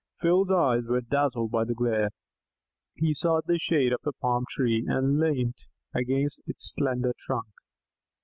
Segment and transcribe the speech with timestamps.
[0.19, 2.09] Phil's eyes were dazzled by the glare;
[2.95, 7.51] he sought the shade of a palm tree and leant against its slender trunk.